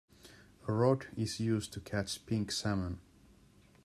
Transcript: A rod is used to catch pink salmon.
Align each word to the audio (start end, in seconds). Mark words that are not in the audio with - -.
A 0.67 0.73
rod 0.73 1.05
is 1.15 1.39
used 1.39 1.73
to 1.73 1.79
catch 1.79 2.25
pink 2.25 2.51
salmon. 2.51 3.01